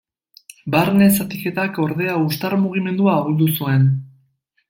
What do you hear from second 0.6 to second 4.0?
Barne zatiketak, ordea, hustar mugimendua ahuldu zuen.